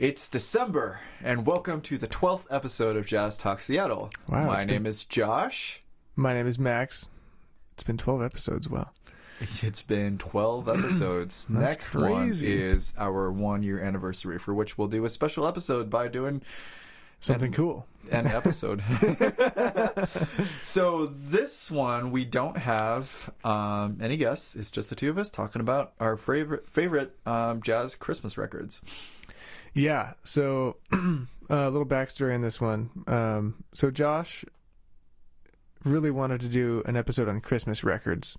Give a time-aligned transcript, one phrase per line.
[0.00, 4.08] It's December, and welcome to the 12th episode of Jazz Talk Seattle.
[4.26, 5.82] Wow, My it's name been- is Josh.
[6.16, 7.10] My name is Max.
[7.74, 8.68] It's been 12 episodes.
[8.68, 8.90] Wow.
[9.62, 11.48] It's been 12 episodes.
[11.50, 16.08] Next one is our one year anniversary, for which we'll do a special episode by
[16.08, 16.40] doing
[17.20, 17.86] Something And- cool.
[18.10, 18.82] an episode.
[20.62, 24.56] so this one we don't have um, any guests.
[24.56, 28.80] It's just the two of us talking about our favorite favorite um, jazz Christmas records.
[29.74, 30.12] Yeah.
[30.24, 32.90] So, a little backstory on this one.
[33.06, 34.44] Um, so, Josh
[35.84, 38.36] really wanted to do an episode on Christmas records.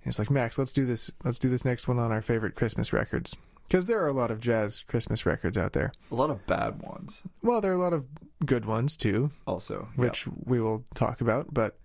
[0.00, 1.10] He's like, Max, let's do this.
[1.24, 3.36] Let's do this next one on our favorite Christmas records.
[3.68, 5.92] Because there are a lot of jazz Christmas records out there.
[6.10, 8.04] A lot of bad ones, Well, there are a lot of
[8.44, 9.88] good ones too, also.
[9.96, 11.54] which we will talk about.
[11.54, 11.78] But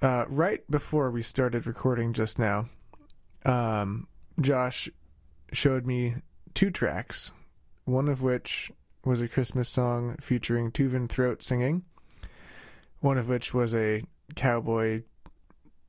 [0.00, 2.68] uh, right before we started recording just now,
[3.44, 4.06] um,
[4.40, 4.90] Josh
[5.52, 6.16] showed me
[6.54, 7.32] two tracks,
[7.84, 8.70] one of which
[9.04, 11.82] was a Christmas song featuring Tuvan throat singing,
[13.00, 14.02] one of which was a
[14.36, 15.02] cowboy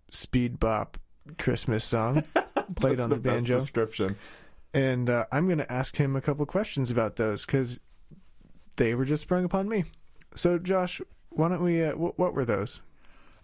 [0.10, 0.98] speed bop
[1.40, 2.24] Christmas song
[2.76, 3.54] played on the, best banjo.
[3.54, 4.16] description.
[4.74, 7.80] And uh, I'm going to ask him a couple questions about those because
[8.78, 9.84] they were just sprung upon me.
[10.36, 11.84] So, Josh, why don't we?
[11.84, 12.82] Uh, wh- what were those?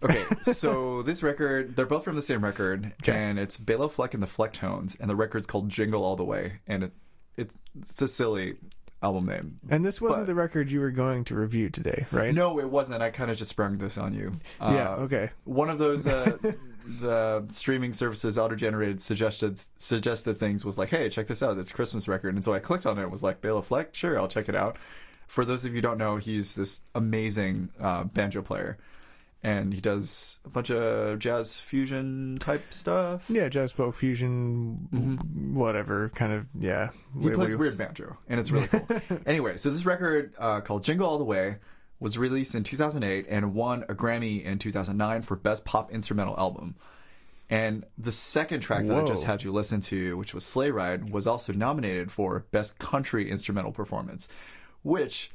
[0.01, 3.11] Okay, so this record, they're both from the same record, Okay.
[3.11, 6.61] and it's Bela Fleck and the Flecktones, and the record's called Jingle All the Way,
[6.65, 6.93] and it,
[7.39, 7.51] it
[7.81, 8.55] it's a silly
[9.01, 9.59] album name.
[9.69, 12.33] And this wasn't But- the record you were going to review today, right?
[12.33, 13.01] No, it wasn't.
[13.01, 14.33] I kind of just sprung this on you.
[14.59, 14.89] Uh, Yeah.
[15.05, 15.29] Okay.
[15.45, 16.37] One of those uh,
[16.99, 21.57] the streaming services auto-generated suggested suggested things was like, "Hey, check this out.
[21.57, 23.03] It's a Christmas record." And so I clicked on it.
[23.03, 24.77] and was like, "Bela Fleck, sure, I'll check it out."
[25.27, 28.77] For those of you who don't know, he's this amazing uh, banjo player,
[29.41, 33.25] and he does a bunch of jazz fusion type stuff.
[33.29, 35.17] Yeah, jazz folk fusion,
[35.53, 36.87] whatever kind of yeah.
[36.87, 37.19] Mm-hmm.
[37.19, 38.87] He label plays you- weird banjo, and it's really cool.
[39.25, 41.57] anyway, so this record uh, called Jingle All the Way
[41.99, 46.75] was released in 2008 and won a Grammy in 2009 for Best Pop Instrumental Album.
[47.49, 51.09] And the second track that I just had you listen to, which was Sleigh Ride,
[51.09, 54.27] was also nominated for Best Country Instrumental Performance,
[54.83, 55.31] which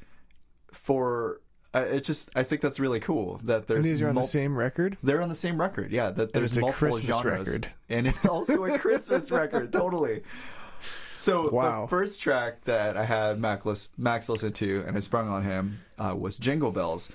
[0.72, 1.40] for
[1.74, 4.22] uh, it just I think that's really cool that there's And these are on mul-
[4.24, 4.96] the same record.
[5.02, 6.10] they're on the same record, yeah.
[6.10, 7.68] That there's it's a multiple Christmas genres, record.
[7.88, 10.22] and it's also a Christmas record, totally.
[11.14, 11.82] So Wow.
[11.82, 15.42] the first track that I had Max, lis- Max listen to, and I sprung on
[15.44, 17.10] him, uh, was "Jingle Bells,"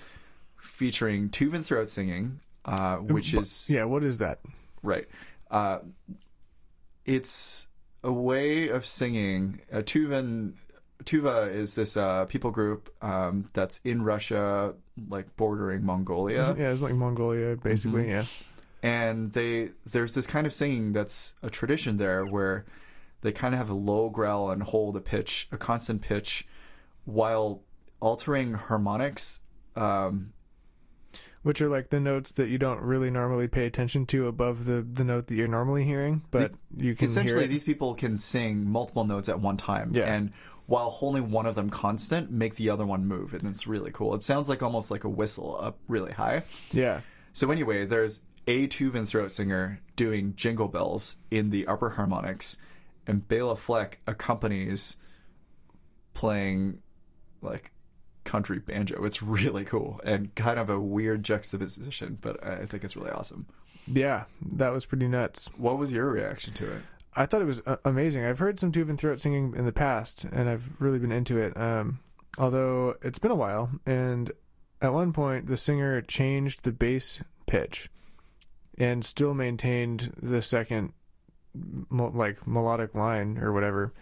[0.58, 3.84] featuring Tuvan throat singing, uh, which is Yeah.
[3.86, 4.40] What is that?
[4.82, 5.08] right.
[5.52, 5.80] Uh,
[7.06, 7.68] it's
[8.04, 9.62] a way of singing.
[9.72, 10.54] Uh, Tuvan
[11.06, 14.74] Tuva is this uh, people group um, that's in Russia,
[15.10, 18.04] like bordering Mongolia Yeah, it's like Mongolia, basically.
[18.04, 18.10] Mm-hmm.
[18.12, 18.26] Yeah.
[18.84, 22.66] and they there's this kind of singing that's a tradition there where
[23.22, 26.48] they kind of have a low growl and hold a pitch a constant pitch
[27.06, 27.62] while
[28.02, 29.42] altering harmonics
[29.76, 30.32] um
[31.44, 34.82] Which are like the notes that you don't really normally pay attention to above the
[34.82, 39.06] the note that you're normally hearing, but you can essentially these people can sing multiple
[39.06, 40.14] notes at one time Yeah.
[40.14, 40.32] and
[40.70, 44.14] while holding one of them constant make the other one move and it's really cool
[44.14, 47.02] it sounds like almost like a whistle up really high Yeah.
[47.34, 52.58] So anyway, there's a Tuvan throat singer doing jingle bells in the upper harmonics,
[53.06, 54.98] and Bela Fleck accompanies
[56.14, 56.80] playing
[57.42, 57.72] like
[58.24, 59.04] country banjo.
[59.06, 63.48] It's really cool and kind of a weird juxtaposition, but I think it's really awesome.
[63.88, 64.26] Yeah.
[64.54, 65.50] That was pretty nuts.
[65.58, 66.82] What was your reaction to it?
[67.16, 68.24] I thought it was uh, amazing.
[68.24, 71.58] I've heard some Tuvan throat singing in the past, and I've really been into it.
[71.58, 72.00] Um,
[72.38, 74.32] although it's been a while, and
[74.82, 77.90] at one point the singer changed the bass pitch,
[78.78, 80.94] and still maintained the second,
[81.90, 83.94] like melodic line or whatever,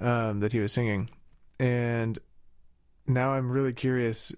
[0.00, 1.10] um, that he was singing,
[1.58, 2.18] and
[3.06, 4.32] now I'm really curious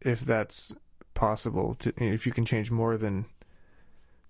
[0.00, 0.72] if that's
[1.14, 3.26] possible to if you can change more than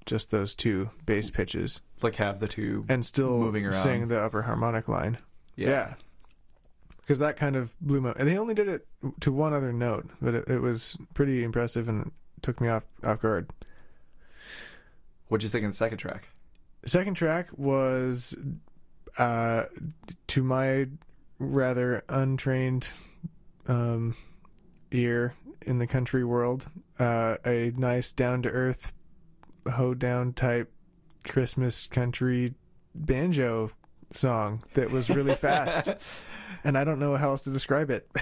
[0.07, 3.75] just those two bass pitches Like have the two and still Moving around.
[3.75, 5.19] sing the upper harmonic line.
[5.57, 5.95] Yeah.
[6.99, 8.13] Because that kind of blew my.
[8.19, 8.87] And they only did it
[9.21, 12.13] to one other note, but it, it was pretty impressive and
[12.43, 13.49] took me off off guard.
[15.29, 16.29] What'd you think of the second track?
[16.83, 18.35] The second track was,
[19.19, 19.65] uh,
[20.29, 20.87] to my
[21.39, 22.89] rather untrained
[23.67, 24.15] um,
[24.91, 26.69] ear in the country world,
[26.99, 28.93] uh, a nice down to earth,
[29.71, 30.71] hoedown type
[31.25, 32.55] Christmas country
[32.95, 33.71] banjo
[34.13, 35.91] song that was really fast.
[36.65, 38.09] and I don't know how else to describe it.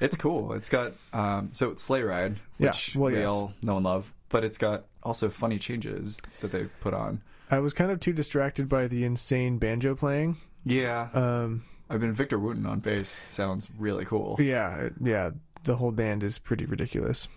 [0.00, 0.52] It's cool.
[0.54, 3.30] It's got um, so it's Sleigh Ride, Yeah, which well, we yes.
[3.30, 7.22] all know and love, but it's got also funny changes that they've put on.
[7.52, 10.38] I was kind of too distracted by the insane banjo playing.
[10.64, 14.36] Yeah, Um, I mean, Victor Wooten on bass sounds really cool.
[14.40, 15.30] Yeah, yeah.
[15.62, 17.28] The whole band is pretty ridiculous.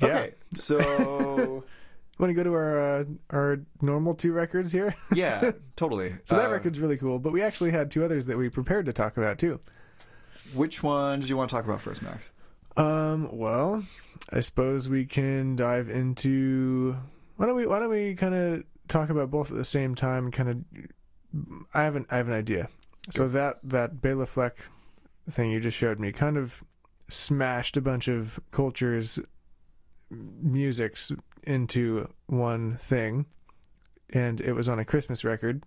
[0.00, 0.06] Yeah.
[0.08, 1.64] Okay, so
[2.18, 4.94] Want to go to our uh, our normal two records here?
[5.14, 6.14] yeah, totally.
[6.24, 8.86] So that Uh, record's really cool, but we actually had two others that we prepared
[8.86, 9.60] to talk about too.
[10.54, 12.30] Which one did you want to talk about first, Max?
[12.78, 13.84] Um, well,
[14.32, 16.96] I suppose we can dive into
[17.36, 20.30] why don't we why don't we kind of talk about both at the same time?
[20.30, 22.68] Kind of, I have an I have an idea.
[23.10, 24.56] So that that Bela Fleck
[25.30, 26.62] thing you just showed me kind of
[27.08, 29.18] smashed a bunch of cultures,
[30.10, 31.12] musics
[31.42, 33.26] into one thing,
[34.10, 35.62] and it was on a Christmas record.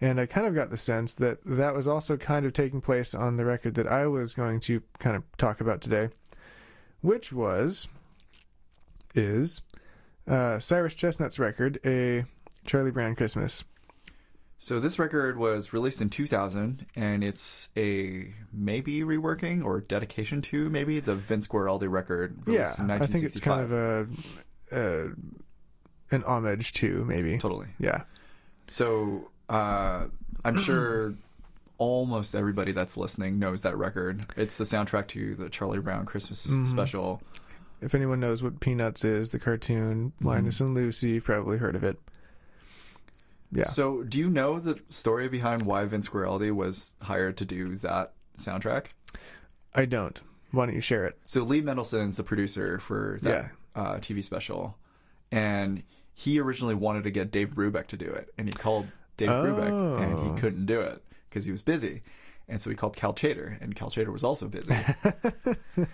[0.00, 3.14] And I kind of got the sense that that was also kind of taking place
[3.14, 6.08] on the record that I was going to kind of talk about today,
[7.02, 7.86] which was,
[9.14, 9.60] is,
[10.26, 12.24] uh, Cyrus Chestnut's record, A
[12.66, 13.62] Charlie Brown Christmas.
[14.64, 20.70] So this record was released in 2000, and it's a maybe reworking or dedication to
[20.70, 24.06] maybe the Vince Guaraldi record Yeah, I think it's kind of a,
[24.70, 27.38] a an homage to maybe.
[27.38, 27.66] totally.
[27.80, 28.02] Yeah.
[28.68, 30.04] So uh,
[30.44, 31.14] I'm sure
[31.78, 34.26] almost everybody that's listening knows that record.
[34.36, 36.68] It's the soundtrack to the Charlie Brown Christmas Mhm.
[36.68, 37.20] special.
[37.80, 41.82] If anyone knows what Peanuts is, the cartoon, Linus and Lucy, you've probably heard of
[41.82, 41.98] it.
[43.52, 43.64] Yeah.
[43.64, 48.14] So do you know the story behind why Vince Guaraldi was hired to do that
[48.38, 48.86] soundtrack?
[49.74, 50.20] I don't.
[50.52, 51.18] Why don't you share it?
[51.26, 54.76] So Lee Mendelson is the producer for that uh, TV special,
[55.30, 55.82] and
[56.14, 60.02] he originally wanted to get Dave Brubeck to do it, and he called Dave Brubeck,
[60.02, 60.34] and Oh.
[60.34, 62.02] he couldn't do it because he was busy,
[62.48, 64.74] and so he called Cal Tjader, and Cal Tjader was also busy,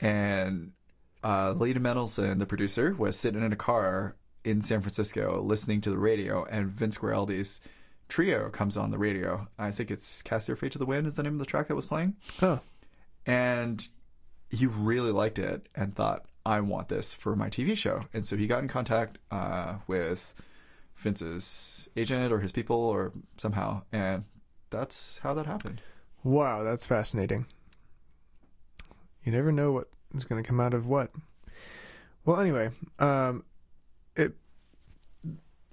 [0.00, 0.72] and
[1.22, 4.16] uh, Lee Mendelson, the producer, was sitting in a car
[4.46, 7.60] in San Francisco listening to the radio, and Vince Guaraldi's
[8.08, 9.48] trio comes on the radio.
[9.58, 11.68] I think it's "Cast Your Fate to the Wind" is the name of the track
[11.68, 12.60] that was playing Oh.
[13.26, 13.86] and
[14.48, 18.36] he really liked it and thought i want this for my tv show and so
[18.36, 20.32] he got in contact uh, with
[20.94, 24.22] vince's agent or his people or somehow and
[24.70, 25.82] that's how that happened
[26.22, 27.46] Wow, that's fascinating.
[29.24, 31.10] You never know what is going to come out of what.
[32.24, 33.44] Well, anyway, um,
[34.16, 34.34] it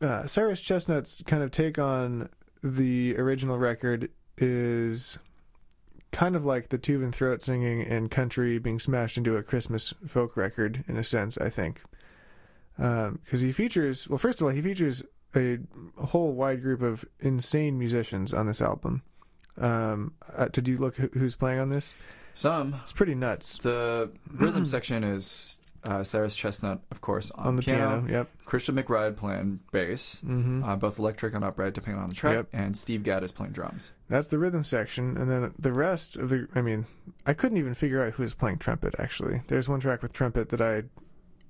[0.01, 2.29] uh, Cyrus Chestnut's kind of take on
[2.61, 5.17] the original record is
[6.11, 10.37] kind of like the Tuvan throat singing and country being smashed into a Christmas folk
[10.37, 11.37] record in a sense.
[11.37, 11.81] I think
[12.77, 15.03] because he features well, first of all, he features
[15.35, 15.59] a,
[15.97, 19.03] a whole wide group of insane musicians on this album.
[19.57, 21.93] Um, uh, did you look who's playing on this?
[22.33, 23.57] some It's pretty nuts.
[23.59, 28.29] the rhythm section is uh, cyrus chestnut of course on, On the piano, yep.
[28.45, 32.47] christian mcbride playing bass hmm uh, both electric and upright depending on the track Yep.
[32.53, 36.29] and steve gadd is playing drums That's the rhythm section, and then the rest of
[36.29, 36.47] the.
[36.53, 36.85] I mean,
[37.25, 38.93] I couldn't even figure out who was playing trumpet.
[38.99, 40.83] Actually, there's one track with trumpet that I,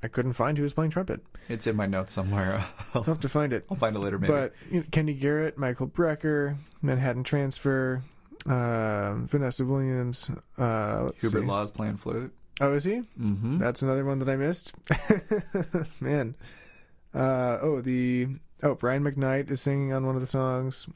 [0.02, 1.20] I couldn't find who was playing trumpet.
[1.50, 3.66] it's in my notes somewhere I'll have to find it.
[3.70, 8.02] I'll find it later maybe But you know, Kenny Garrett, Michael Brecker, Manhattan Transfer,
[8.46, 10.30] uh, Vanessa Williams.
[10.58, 11.46] Uh, let's hubert see.
[11.48, 13.02] law's playing flute Oh, is he?
[13.20, 13.58] mm-hmm.
[13.58, 14.74] That's another one that I missed.
[16.00, 16.36] Man.
[17.14, 18.28] Uh, oh, the
[18.62, 20.88] oh Brian McKnight is singing on one of the songs.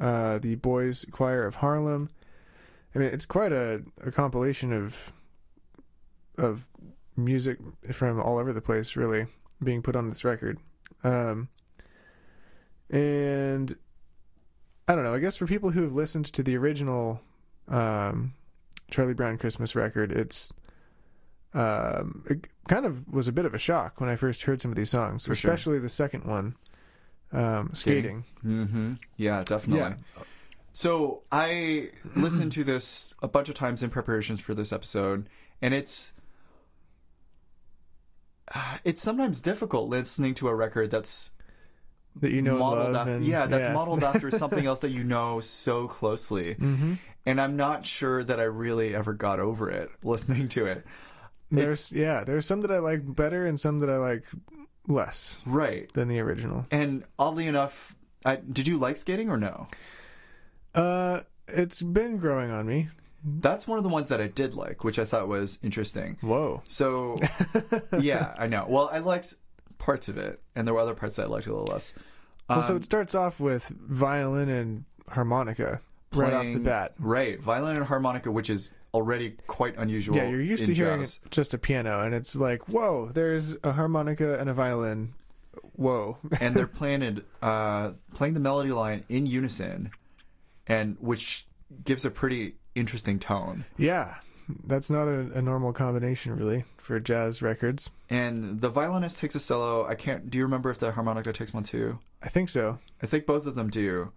[0.00, 2.10] Uh, the Boys Choir of Harlem.
[2.94, 5.12] I mean, it's quite a, a compilation of
[6.36, 6.66] of
[7.16, 7.58] music
[7.92, 9.26] from all over the place, really
[9.62, 10.58] being put on this record.
[11.02, 11.48] Um,
[12.90, 13.76] and
[14.86, 15.14] I don't know.
[15.14, 17.20] I guess for people who have listened to the original
[17.66, 18.34] um,
[18.90, 20.52] Charlie Brown Christmas record, it's
[21.54, 24.70] um, it kind of was a bit of a shock when I first heard some
[24.70, 25.50] of these songs, For sure.
[25.50, 26.56] especially the second one,
[27.32, 28.24] um, skating.
[28.44, 28.94] Mm-hmm.
[29.16, 29.96] Yeah, definitely.
[30.16, 30.22] Yeah.
[30.72, 35.28] So I listened to this a bunch of times in preparations for this episode,
[35.60, 36.12] and it's
[38.54, 41.32] uh, it's sometimes difficult listening to a record that's
[42.20, 45.40] That you know, modeled after and, yeah that's modeled after something else that you know
[45.40, 46.94] so closely, hmm
[47.26, 50.86] and I'm not sure that I really ever got over it listening to it.
[51.50, 54.24] There's yeah, there's some that I like better and some that I like
[54.86, 56.66] less Right, than the original.
[56.70, 59.66] and oddly enough, I, did you like skating or no?
[60.74, 62.88] Uh, it's been growing on me.
[63.24, 66.18] That's one of the ones that I did like, which I thought was interesting.
[66.20, 66.62] Whoa.
[66.68, 67.18] So,
[67.98, 68.64] yeah, I know.
[68.68, 69.34] Well, I liked
[69.78, 71.94] parts of it, and there were other parts that I liked a little less.
[72.48, 75.80] well, so Um, it starts off with violin and harmonica
[76.12, 76.94] right off the playing- bat.
[76.98, 80.16] Right, violin and harmonica, which is already quite unusual.
[80.16, 81.20] Yeah, you're used to hearing jazz.
[81.30, 85.14] just a piano, and it's like, whoa, there's a harmonica and a violin.
[85.72, 86.18] Whoa.
[86.40, 89.90] and they're playing it, uh, playing the melody line in unison,
[90.66, 91.46] and which
[91.84, 93.64] gives a pretty interesting tone.
[93.76, 94.16] yeah.
[94.64, 97.90] That's not a, a normal combination, really, for jazz records.
[98.08, 99.86] And the violinist takes a solo.
[99.86, 100.30] I can't.
[100.30, 101.98] Do you remember if the harmonica takes one too?
[102.22, 102.78] I think so.
[103.02, 104.10] I think both of them do.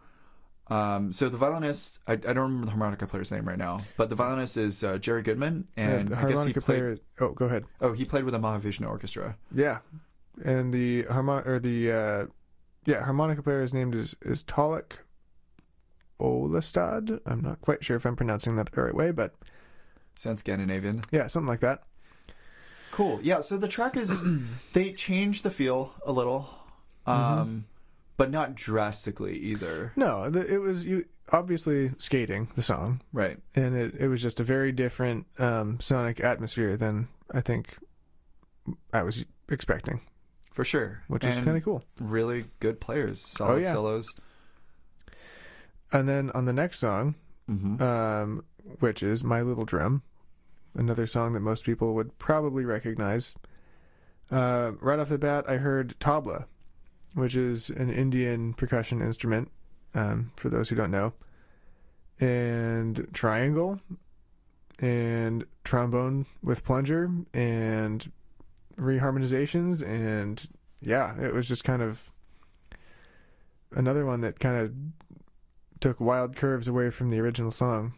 [0.72, 4.10] Um, so the violinist, I, I don't remember the harmonica player's name right now, but
[4.10, 6.80] the violinist is uh, Jerry Goodman, and the I guess he harmonica played.
[6.80, 6.98] player.
[7.20, 7.66] Oh, go ahead.
[7.82, 9.36] Oh, he played with the Mahavishnu Orchestra.
[9.54, 9.80] Yeah,
[10.46, 12.26] and the harmon or the uh,
[12.86, 14.94] yeah harmonica player is named is is Talik
[16.20, 17.20] Olestad.
[17.26, 19.36] I'm not quite sure if I'm pronouncing that the right way, but
[20.16, 21.02] Sounds Scandinavian.
[21.12, 21.84] yeah, something like that.
[22.92, 23.20] Cool.
[23.24, 23.40] Yeah.
[23.40, 24.24] So the track is
[24.74, 26.50] they changed the feel a little,
[27.06, 27.66] um,
[28.18, 29.94] but not drastically either.
[29.96, 33.40] No, it was you obviously skating the song, Right.
[33.56, 37.78] and it it was just a very different um, sonic atmosphere than I think
[38.94, 40.02] I was expecting,
[40.52, 41.04] For sure.
[41.08, 41.84] which is kind of cool.
[42.00, 43.22] really good players.
[43.22, 43.72] Solid yeah.
[43.72, 44.14] solos.
[45.92, 47.16] And then on the next song,
[47.48, 48.44] hmm um,
[48.80, 50.04] which is My Little Drum,
[50.76, 53.34] another song that most people would probably recognize.
[54.32, 56.46] Uh, right off the bat, I heard tabla,
[57.14, 59.52] which is an Indian percussion instrument,
[59.94, 61.14] um, for those who don't know,
[62.20, 63.80] and triangle,
[64.80, 68.12] and trombone with plunger, and
[68.78, 70.48] reharmonizations, and
[70.82, 72.12] yeah, it was just kind of
[73.76, 74.74] another one that kind of
[75.80, 77.94] took wild curves away from the original song.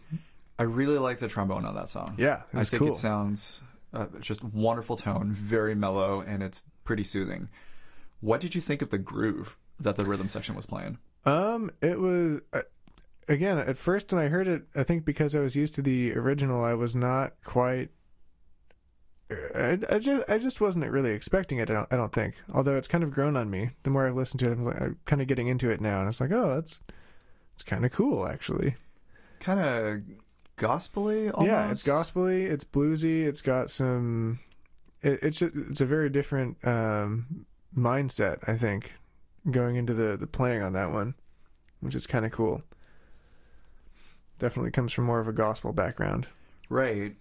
[0.57, 2.15] I really like the trombone on that song.
[2.17, 2.91] Yeah, it I think cool.
[2.91, 3.61] it sounds
[3.93, 7.49] uh, just wonderful tone, very mellow, and it's pretty soothing.
[8.23, 10.97] What did you think of the groove that the rhythm section was playing?
[11.25, 12.61] Um, it was uh,
[13.27, 14.63] again at first when I heard it.
[14.73, 17.89] I think because I was used to the original, I was not quite.
[19.29, 21.69] I, I just I just wasn't really expecting it.
[21.69, 22.35] I don't, I don't think.
[22.53, 23.71] Although it's kind of grown on me.
[23.83, 25.99] The more I've listened to it, I'm, like, I'm kind of getting into it now,
[25.99, 26.79] and it's like, oh, that's
[27.53, 28.75] it's kind of cool actually.
[29.41, 30.01] Kind of
[30.55, 31.51] gospely, almost.
[31.51, 34.39] Yeah, it's gospely, it's bluesy, it's got some.
[35.01, 38.93] It, it's just, it's a very different um, mindset, I think,
[39.49, 41.15] going into the the playing on that one,
[41.79, 42.63] which is kind of cool.
[44.39, 46.27] Definitely comes from more of a gospel background.
[46.69, 47.15] Right.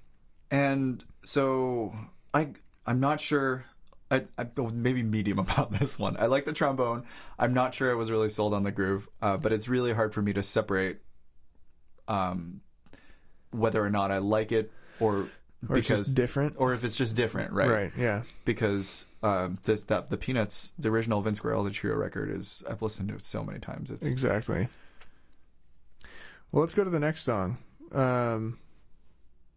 [0.51, 1.95] And so
[2.33, 2.49] I
[2.87, 3.67] I'm not sure
[4.11, 6.17] I, I maybe medium about this one.
[6.19, 7.05] I like the trombone.
[7.39, 10.15] I'm not sure I was really sold on the groove, uh, but it's really hard
[10.15, 10.99] for me to separate
[12.09, 12.61] um
[13.53, 15.29] whether or not I like it or
[15.69, 16.55] Or it's because just different.
[16.59, 17.69] or if it's just different, right?
[17.69, 17.93] Right.
[17.97, 18.23] Yeah.
[18.45, 23.09] Because um this that the Peanuts, the original Vince the Trio record is I've listened
[23.11, 23.91] to it so many times.
[23.91, 24.69] It's Exactly.
[26.51, 27.59] Well, let's go to the next song.
[27.93, 28.59] Um,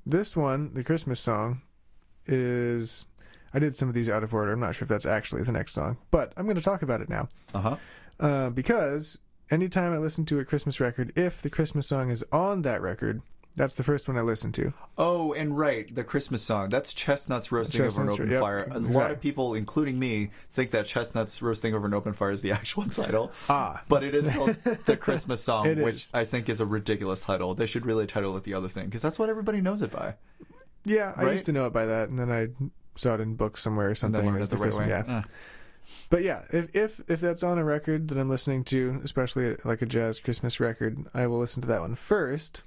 [0.06, 1.62] this one, the Christmas song,
[2.26, 3.06] is.
[3.54, 4.52] I did some of these out of order.
[4.52, 7.02] I'm not sure if that's actually the next song, but I'm going to talk about
[7.02, 7.30] it now.
[7.54, 7.78] uh-huh.
[8.20, 9.18] Uh, because
[9.50, 13.22] anytime I listen to a Christmas record, if the Christmas song is on that record,
[13.56, 14.74] that's the first one I listened to.
[14.98, 16.70] Oh, and right, the Christmas song.
[16.70, 18.68] That's chestnuts roasting over an open yep, fire.
[18.72, 22.42] A lot of people, including me, think that chestnuts roasting over an open fire is
[22.42, 23.32] the actual title.
[23.50, 23.84] Ah.
[23.88, 26.12] But it is called the Christmas song, It which is.
[26.14, 27.56] I think is a ridiculous title.
[27.56, 30.16] They should really title it the other thing because that's what everybody knows it by.
[30.84, 32.50] Yeah, I used to know it by that, and then I
[32.96, 34.22] saw it in books somewhere or And something.
[34.24, 34.88] then learn it the the right way.
[34.90, 35.04] Yeah.
[35.08, 35.22] Eh.
[36.10, 39.82] But yeah, if if if that's on a record that I'm listening to, especially like
[39.82, 42.62] a jazz Christmas record, I will listen to that one first,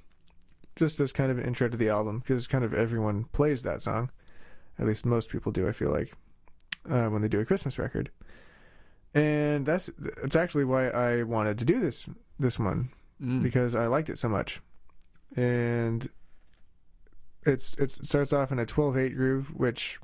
[0.78, 3.82] just as kind of an intro to the album, because kind of everyone plays that
[3.82, 4.10] song.
[4.78, 5.68] At least most people do.
[5.68, 6.14] I feel like
[6.88, 8.10] uh, when they do a Christmas record,
[9.12, 9.90] and that's
[10.22, 12.08] that's actually why I wanted to do this
[12.38, 13.42] this one Mm.
[13.42, 14.60] because I liked it so much,
[15.34, 16.08] and
[17.44, 19.98] it's it's, it starts off in a 12-8 groove, which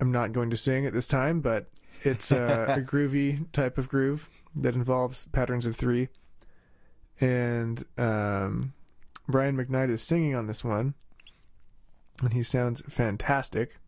[0.00, 1.68] I'm not going to sing at this time, but
[2.00, 6.08] it's uh, a groovy type of groove that involves patterns of three,
[7.20, 8.72] and um,
[9.28, 10.94] Brian McKnight is singing on this one,
[12.22, 13.78] and he sounds fantastic,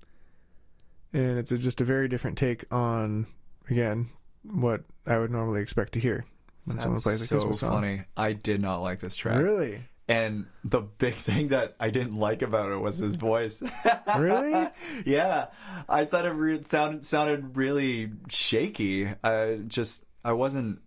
[1.12, 3.26] and it's a, just a very different take on
[3.68, 4.10] again
[4.42, 6.24] what I would normally expect to hear
[6.64, 7.72] when someone plays a so Christmas song.
[7.72, 8.02] funny.
[8.16, 9.38] I did not like this track.
[9.42, 9.82] Really?
[10.08, 13.62] And the big thing that I didn't like about it was his voice.
[14.18, 14.68] Really?
[15.06, 15.46] yeah,
[15.88, 19.08] I thought it re- sounded sounded really shaky.
[19.22, 20.80] I just I wasn't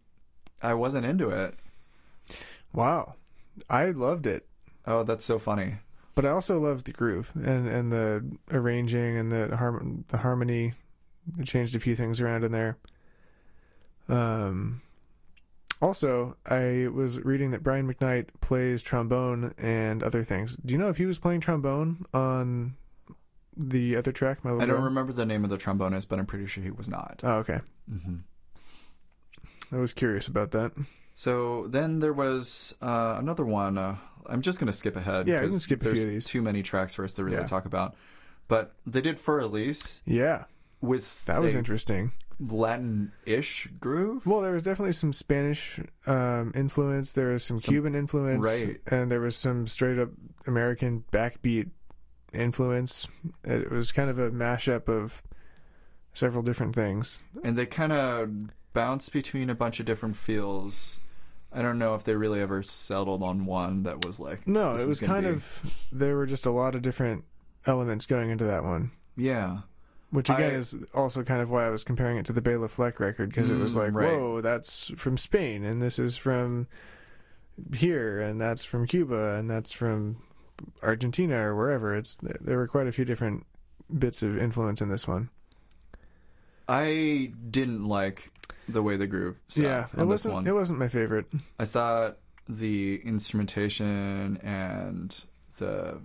[0.62, 1.55] I wasn't into it.
[2.74, 3.15] Wow.
[3.69, 4.48] I loved it.
[4.86, 5.75] Oh, that's so funny.
[6.15, 10.74] But I also loved the groove and, and the arranging and the harm the harmony.
[11.39, 12.77] It changed a few things around in there.
[14.10, 14.81] Um
[15.81, 20.55] also, I was reading that Brian McKnight plays trombone and other things.
[20.65, 22.75] Do you know if he was playing trombone on
[23.57, 26.48] the other track, My I don't remember the name of the trombonist, but I'm pretty
[26.48, 27.19] sure he was not.
[27.24, 27.60] Oh, okay.
[27.89, 28.17] hmm
[29.72, 30.72] I was curious about that.
[31.15, 33.77] So then there was uh, another one.
[33.77, 35.27] Uh, I'm just going to skip ahead.
[35.27, 36.25] Yeah, we can skip a few there's of these.
[36.25, 37.43] Too many tracks for us to really Yeah.
[37.46, 37.96] talk about.
[38.48, 40.46] But they did for Elise Yeah,
[40.82, 42.12] with that was a interesting.
[42.39, 44.25] Latin-ish groove.
[44.25, 47.13] Well, there was definitely some Spanish um, influence.
[47.13, 48.82] There was some, Some- Cuban influence, right.
[48.88, 50.10] And there was some straight up
[50.48, 51.70] American backbeat
[52.34, 53.08] influence.
[53.43, 55.22] It was kind of a mashup of
[56.13, 57.20] several different things.
[57.43, 58.29] and they kind of
[58.73, 60.99] bounce between a bunch of different feels.
[61.51, 64.87] I don't know if they really ever settled on one that was like No, it
[64.87, 67.23] was kind be- of there were just a lot of different
[67.65, 68.91] elements going into that one.
[69.15, 69.59] yeah.
[70.09, 72.67] Which again I- is also kind of why I was comparing it to the Bela
[72.67, 74.11] Fleck record because it was Mm, like, right.
[74.19, 76.67] whoa, that's from Spain and this is from
[77.75, 80.17] here and that's from Cuba and that's from
[80.83, 81.95] Argentina or wherever.
[81.95, 83.45] It's there were quite a few different
[83.97, 85.29] bits of influence in this one.
[86.67, 88.31] I didn't like
[88.67, 90.48] the way the groove sat yeah, it wasn't one.
[90.48, 91.25] it wasn't my favorite.
[91.60, 92.17] I thought
[92.48, 95.24] the instrumentation and
[95.58, 96.00] the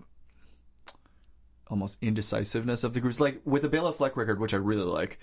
[1.68, 5.18] almost indecisiveness of the grooves, like with the Bela Fleck record, which I really like,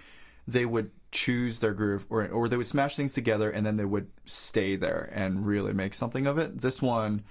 [0.48, 3.86] they would choose their groove or or they would smash things together and then they
[3.86, 6.62] would stay there and really make something of it.
[6.62, 7.24] This one,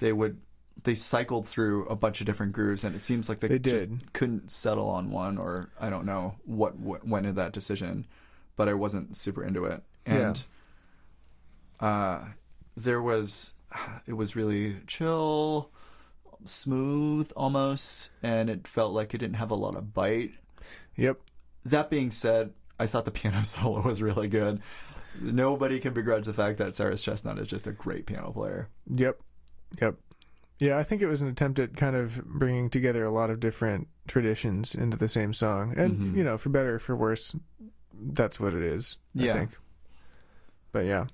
[0.00, 0.40] they would
[0.84, 3.88] they cycled through a bunch of different grooves and it seems like they, They just
[3.88, 4.12] did.
[4.12, 8.06] couldn't settle on one or I don't know what, what went into that decision,
[8.58, 9.82] but I wasn't super into it.
[10.04, 10.44] And
[11.80, 12.20] uh
[12.76, 13.54] there was
[14.06, 15.70] it was really chill
[16.44, 20.32] smooth almost and it felt like it didn't have a lot of bite
[20.96, 21.20] Yep.
[21.64, 24.60] that being said i thought the piano solo was really good
[25.20, 29.20] nobody can begrudge the fact that cyrus chestnut is just a great piano player Yep.
[29.80, 29.96] Yep.
[30.60, 33.38] Yeah, I think it was an attempt at kind of bringing together a lot of
[33.38, 35.72] different traditions into the same song.
[35.76, 36.16] And, Mhm.
[36.16, 37.36] you know, for better or for worse,
[37.94, 39.50] that's what it is, I think.
[40.72, 41.06] But yeah.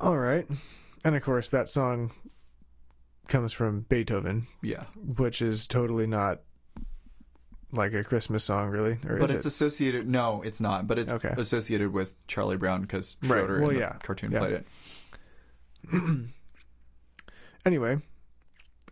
[0.00, 0.46] All right.
[1.04, 2.12] And of course, that song
[3.28, 6.40] comes from Beethoven, yeah which is totally not
[7.72, 8.98] like a Christmas song, really.
[9.06, 9.48] Or but is it's it?
[9.48, 11.34] associated no it's not but it's Okay.
[11.36, 13.28] associated with charlie brown because Right.
[13.40, 13.96] schroeder Well, in the yeah.
[14.02, 14.38] cartoon Yeah.
[14.38, 14.66] played it
[17.66, 18.00] Anyway.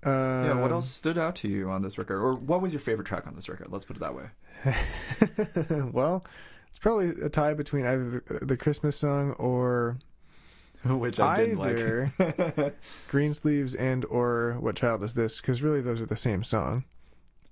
[0.05, 0.11] Uh,
[0.47, 3.07] yeah what else stood out to you on this record or what was your favorite
[3.07, 4.27] track on this record let's put it that way
[5.93, 6.25] well,
[6.69, 9.99] it's probably a tie between either the, the Christmas song or
[10.85, 12.13] which i didn't either
[12.57, 12.79] like
[13.09, 15.41] Greensleeves and or What Child Is This?
[15.41, 16.85] Because really, those are the same song.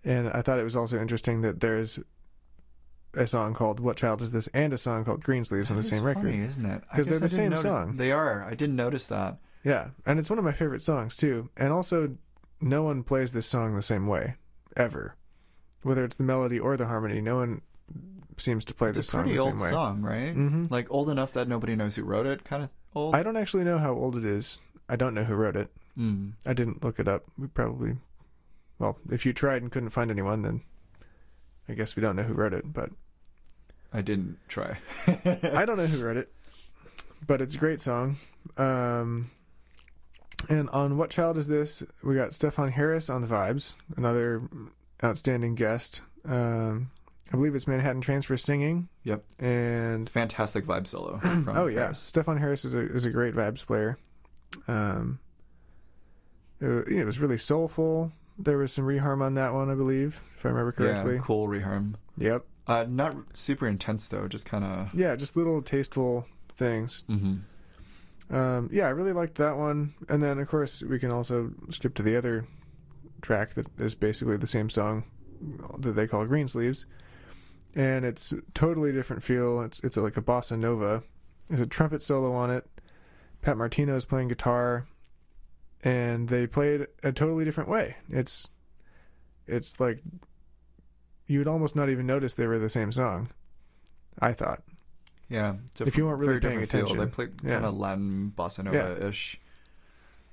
[0.04, 1.98] And I thought it was also interesting that there's
[3.14, 5.82] a song called What Child Is This and a song called "Green Greensleeves on the
[5.82, 6.34] same is record.
[6.34, 6.82] isn't it?
[6.90, 7.96] Because they're the same noti- song.
[7.96, 8.44] They are.
[8.44, 9.38] I didn't notice that.
[9.62, 11.48] Yeah, and it's one of my favorite songs too.
[11.56, 12.16] And also,
[12.64, 14.36] no one plays this song the same way
[14.76, 15.16] ever,
[15.82, 17.20] whether it's the melody or the harmony.
[17.20, 17.60] No one
[18.38, 19.52] seems to play It's this song the same way.
[19.52, 20.32] Pretty old song, right?
[20.32, 22.44] hmm Like old enough that nobody knows who wrote it.
[22.44, 23.14] Kind of old.
[23.14, 24.58] I don't actually know how old it is.
[24.88, 25.70] I don't know who wrote it.
[25.98, 26.32] Mm.
[26.44, 27.24] I didn't look it up.
[27.38, 27.96] We probably,
[28.78, 30.62] well, if you tried and couldn't find anyone, then
[31.68, 32.72] I guess we don't know who wrote it.
[32.72, 32.90] But
[33.92, 34.78] I didn't try.
[35.06, 36.32] I don't know who wrote it.
[37.26, 38.16] But it's a great song.
[38.58, 39.30] Um,
[40.48, 41.82] and on What Child Is This?
[42.02, 44.42] We got Stefon Harris on the vibes, another
[45.02, 46.00] outstanding guest.
[46.24, 46.90] Um,
[47.32, 48.88] I believe it's Manhattan Transfer singing.
[49.04, 49.24] Yep.
[49.38, 51.18] And Fantastic vibe solo.
[51.18, 51.88] From oh yeah.
[51.90, 53.98] Stefon Harris is a is a great vibes player.
[54.68, 55.18] Um,
[56.60, 58.12] it, wa- it was really soulful.
[58.38, 61.14] There was some reharm on that one, I believe, if I remember correctly.
[61.16, 61.94] Yeah, cool reharm.
[62.18, 62.44] Yep.
[62.66, 64.26] Uh, not super intense though.
[64.28, 64.94] Just kind of.
[64.94, 66.26] Yeah, just little tasteful
[66.56, 67.04] things.
[67.08, 67.36] hmm
[68.30, 69.94] Um, yeah, I really liked that one.
[70.08, 72.46] And then, of course, we can also skip to the other
[73.22, 75.04] track that is basically the same song
[75.78, 76.86] that they call Greensleeves,
[77.74, 79.60] and it's totally different feel.
[79.62, 81.02] It's it's like a bossa nova.
[81.48, 82.66] There's a trumpet solo on it.
[83.42, 84.86] Pat Martino is playing guitar,
[85.82, 87.96] and they played a totally different way.
[88.08, 88.50] It's
[89.46, 90.02] it's like
[91.26, 93.30] you would almost not even notice they were the same song.
[94.18, 94.62] I thought.
[95.28, 95.54] Yeah.
[95.80, 96.98] If you weren't really paying attention.
[96.98, 97.50] They played Yeah.
[97.54, 99.40] kind of Latin bossa nova ish.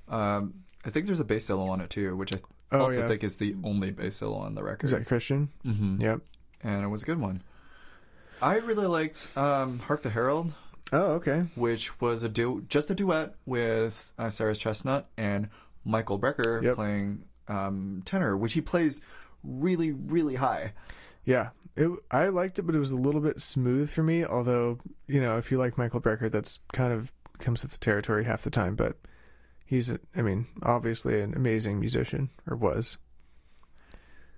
[0.08, 2.38] Um, I think there's a bass solo on it too, which I
[2.72, 4.84] Oh also yeah, think is the only bass solo on the record.
[4.84, 5.50] is that Christian?
[5.64, 6.00] Mm-hmm.
[6.00, 6.20] Yep.
[6.64, 7.42] and it was a good one.
[8.40, 10.52] I really liked um, "Hark the Herald,"
[10.92, 11.46] Oh okay.
[11.54, 15.48] which was a du- just a duet with uh, Cyrus Chestnut and
[15.84, 16.74] Michael Brecker Yep.
[16.76, 19.00] playing um, tenor, which he plays
[19.44, 20.72] really, really high.
[21.24, 24.24] Yeah, it, I liked it, but it was a little bit smooth for me.
[24.24, 28.24] Although, you know, if you like Michael Brecker, that's kind of comes with the territory
[28.24, 28.74] half the time.
[28.76, 28.96] But
[29.64, 32.98] he's, a, I mean, obviously an amazing musician, or was.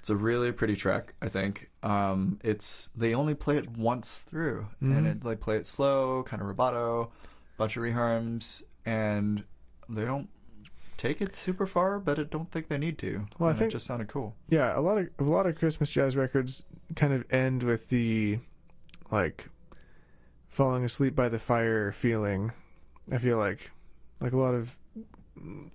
[0.01, 1.71] It's a really pretty track, I think.
[1.83, 5.11] Um, it's they only play it once through, and Mhm.
[5.13, 7.11] it, they play it slow, kind of rubato,
[7.57, 9.45] bunch of reharms, and
[9.89, 10.29] they don't
[10.97, 13.27] take it super far, but I don't think they need to.
[13.39, 14.35] Well, I think- it just sounded cool.
[14.49, 16.65] Yeah, a lot of a lot of Christmas jazz records
[16.97, 18.39] kind of end with the
[19.11, 19.49] like
[20.49, 22.53] falling asleep by the fire feeling.
[23.11, 23.71] I feel like
[24.21, 24.77] like a lot of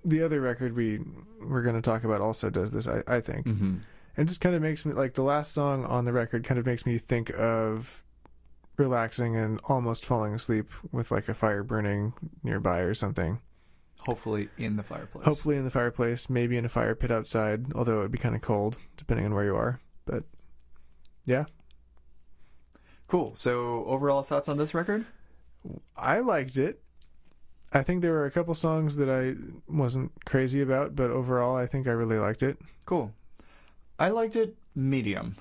[0.05, 0.99] the other record we
[1.41, 2.88] we're going to talk about also does this.
[2.88, 3.45] I I think.
[3.45, 3.77] Mm-hmm.
[4.17, 6.65] and just kind of makes me like the last song on the record kind of
[6.65, 8.03] makes me think of
[8.77, 13.39] relaxing and almost falling asleep with like a fire burning nearby or something.
[14.05, 15.25] Hopefully in the fireplace.
[15.25, 18.35] Hopefully in the fireplace, maybe in a fire pit outside, although it would be kind
[18.35, 19.79] of cold depending on where you are.
[20.05, 20.23] But
[21.25, 21.45] yeah,
[23.07, 23.33] Cool.
[23.35, 25.05] So overall thoughts on this record?
[25.97, 26.81] I liked it.
[27.73, 29.35] I think there were a couple songs that I
[29.71, 32.57] wasn't crazy about, but overall I think I really liked it.
[32.85, 33.12] Cool.
[33.99, 35.35] I liked it medium,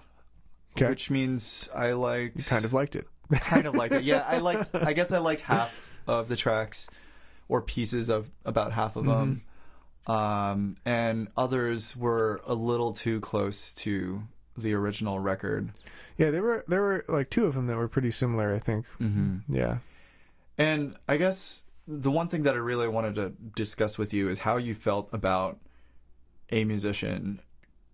[0.76, 0.88] Okay.
[0.88, 3.06] which means I liked Kind of liked it.
[3.32, 4.02] kind of liked it.
[4.04, 4.74] Yeah, I liked.
[4.74, 6.88] I guess I liked half of the tracks,
[7.48, 9.42] or pieces of about half of them,
[10.06, 14.22] um, and others were a little too close to
[14.56, 15.70] the original record.
[16.16, 18.86] Yeah, there were there were like two of them that were pretty similar, I think.
[19.00, 19.54] Mm-hmm.
[19.54, 19.78] Yeah.
[20.56, 24.40] And I guess the one thing that I really wanted to discuss with you is
[24.40, 25.58] how you felt about
[26.50, 27.40] a musician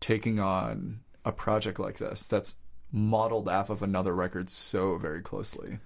[0.01, 2.57] taking on a project like this that's
[2.91, 5.79] modeled off of another record so very closely.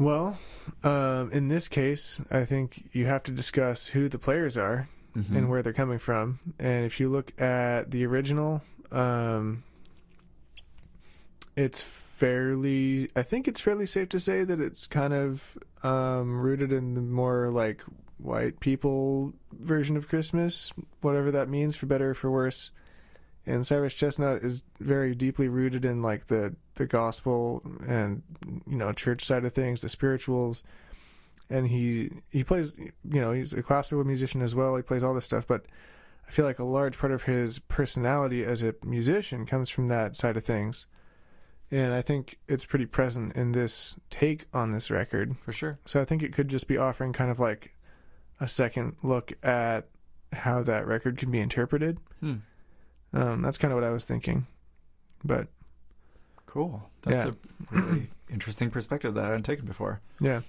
[0.00, 0.38] Well,
[0.82, 5.36] um, in this case, I think you have to discuss who the players are Mhm.
[5.36, 6.38] and where they're coming from.
[6.58, 9.62] And if you look at the original, um,
[11.54, 16.72] it's fairly, I think it's fairly safe to say that it's kind of um, rooted
[16.72, 17.82] in the more like
[18.18, 22.70] white people version of Christmas, whatever that means, for better or for worse.
[23.50, 28.22] And Cyrus Chestnut is very deeply rooted in like the the gospel and
[28.66, 30.62] you know church side of things, the spirituals.
[31.48, 34.76] And he he plays you know he's a classical musician as well.
[34.76, 35.46] He plays all this stuff.
[35.46, 35.66] But
[36.28, 40.14] i feel like a large part of his personality as a musician comes from that
[40.14, 40.86] side of things.
[41.72, 45.36] And i think it's pretty present in this take on this record.
[45.44, 45.78] For sure.
[45.84, 47.74] so i think it could just be offering kind of like
[48.40, 49.88] a second look at
[50.32, 51.98] how that record can be interpreted.
[52.20, 52.36] Hmm.
[53.12, 54.46] Um, that's kind of what i was thinking
[55.24, 55.48] but
[56.46, 56.82] Cool.
[57.02, 57.32] That's Yeah.
[57.70, 60.00] a really interesting perspective that I hadn't taken before.
[60.20, 60.40] yeah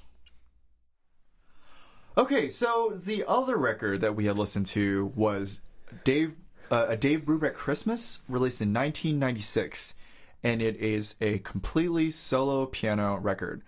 [2.18, 5.62] Okay, so the other record that we had listened to was
[6.04, 6.36] Dave
[6.72, 9.94] uh, a Dave Brubeck Christmas released in 1996
[10.44, 13.62] and it is a completely solo piano record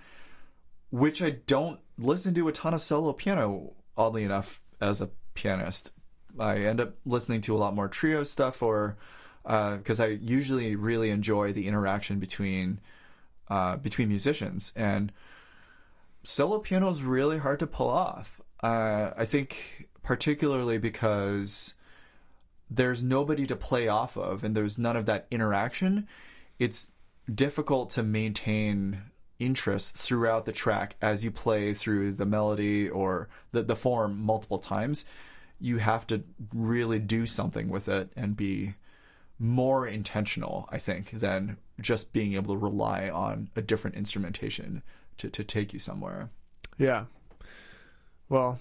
[0.90, 5.92] which I don't listen to a ton of solo piano oddly enough as a pianist.
[6.40, 8.98] I end up listening to a lot more trio stuff or
[9.44, 12.80] because I usually really enjoy the interaction between
[13.50, 15.12] uh, between musicians and
[16.24, 18.42] solo piano is really hard to pull off.
[18.62, 21.76] Uh, I think particularly because
[22.70, 26.08] there's nobody to play off of and there's none of that interaction.
[26.60, 26.92] It's
[27.34, 29.04] difficult to maintain
[29.40, 34.60] interest throughout the track as you play through the melody or the, the form multiple
[34.60, 35.06] times.
[35.64, 36.24] You have to
[36.54, 38.76] really do something with it and be
[39.40, 44.84] more intentional, I think, than just being able to rely on a different instrumentation
[45.18, 46.30] to, to take you somewhere.
[46.78, 47.06] Yeah.
[48.30, 48.60] Well,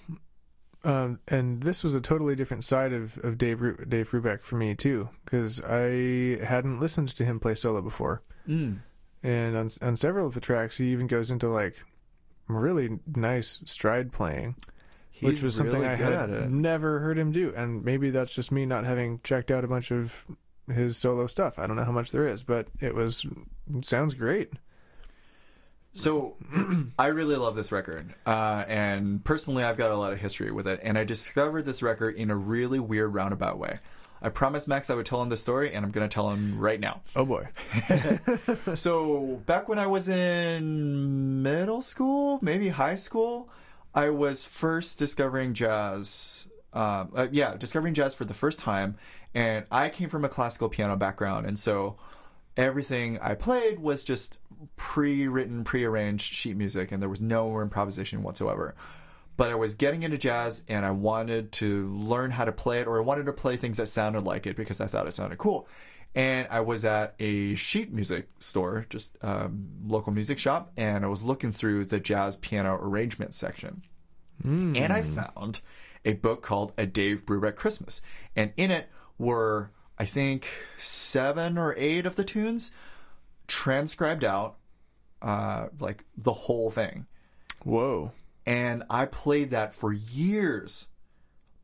[0.83, 4.55] um, and this was a totally different side of, of Dave Ru- Dave Brubeck for
[4.55, 8.79] me too, because I hadn't listened to him play solo before, Mm.
[9.23, 11.75] and on on several of the tracks, he even goes into like
[12.49, 14.55] really nice stride playing,
[15.23, 18.85] which was something I had never heard him do, and maybe that's just me not
[18.85, 20.25] having checked out a bunch of
[20.71, 21.59] his solo stuff.
[21.59, 23.25] I don't know how much there is, but it was
[23.73, 24.51] it sounds great.
[25.93, 26.35] So
[26.99, 30.67] I really love this record, uh, and personally, I've got a lot of history with
[30.67, 30.79] it.
[30.83, 33.79] And I discovered this record in a really weird roundabout way.
[34.19, 36.57] I promised Max I would tell him the story, and I'm going to tell him
[36.57, 37.01] right now.
[37.15, 37.49] Oh boy,
[38.73, 43.49] so back when I was in middle school, maybe high school,
[43.95, 46.47] I was first discovering jazz.
[46.73, 48.97] Um, uh, yeah, discovering jazz for the first time,
[49.35, 51.97] and I came from a classical piano background, and so
[52.57, 54.39] everything I played was just
[54.75, 58.73] pre-written, pre-arranged sheet music, and there was no improvisation whatsoever.
[59.37, 62.87] But I was getting into jazz, and I wanted to learn how to play it,
[62.87, 65.37] or I wanted to play things that sounded like it because I thought it sounded
[65.37, 65.67] cool
[66.15, 71.07] and I was at a sheet music store, just um, local music shop, and I
[71.07, 73.83] was looking through the jazz piano arrangement section,
[74.75, 75.61] and I found
[76.05, 78.01] a book called A Dave Brubeck Christmas,
[78.35, 80.47] and in it were I think
[80.77, 82.71] seven or eight of the tunes
[83.47, 84.57] transcribed out,
[85.21, 87.05] uh, like the whole thing.
[87.63, 88.11] Whoa.
[88.45, 90.87] And I played that for years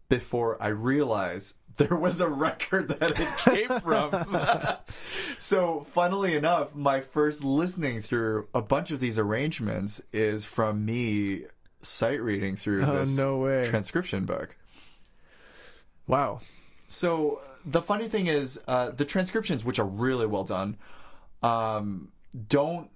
[0.08, 3.38] before I realized there was a record that it
[3.68, 4.78] came from.
[5.39, 11.46] so, funnily enough, my first listening through a bunch of these arrangements is from me
[11.82, 13.65] sight reading through Oh, this no way.
[13.68, 14.56] transcription book.
[16.08, 16.42] Wow.
[16.88, 20.78] So the funny thing is, uh, the transcriptions, which are really well done,
[21.44, 22.12] um,
[22.48, 22.89] don't.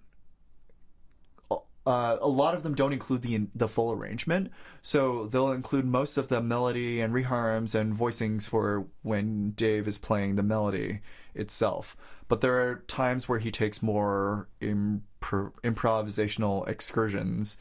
[1.86, 4.50] Uh, a lot of them don't include the the full arrangement,
[4.82, 9.98] so they'll include most of the melody and reharms and voicings for when Dave is
[9.98, 11.02] playing the melody
[11.36, 11.98] itself.
[12.30, 17.58] But there are times where he takes more impro- improvisational excursions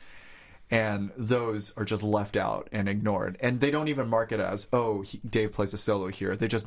[0.73, 3.37] and those are just left out and ignored.
[3.41, 6.35] And they don't even mark it as, oh, he, Dave plays a solo here.
[6.35, 6.67] They just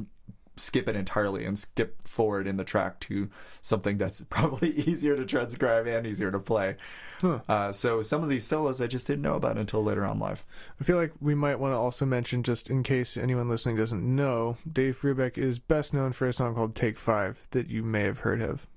[0.55, 3.29] skip it entirely and skip forward in the track to
[3.61, 6.77] something that's probably easier to transcribe and easier to play.
[7.21, 7.39] Huh.
[7.47, 10.45] Uh, so some of these solos I just didn't know about until later on live.
[10.79, 14.03] I feel like we might want to also mention, just in case anyone listening doesn't
[14.03, 18.03] know, Dave Brubeck is best known for a song called Take Five that you may
[18.03, 18.67] have heard of.